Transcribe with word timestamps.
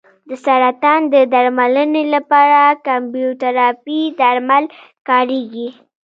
د 0.27 0.29
سرطان 0.45 1.01
د 1.13 1.15
درملنې 1.33 2.03
لپاره 2.15 2.61
کیموتراپي 2.85 4.01
درمل 4.19 4.63
کارېږي. 5.07 5.67